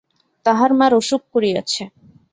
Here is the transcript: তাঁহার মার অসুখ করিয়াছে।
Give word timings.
তাঁহার 0.45 0.71
মার 0.79 0.91
অসুখ 0.93 1.21
করিয়াছে। 1.33 1.83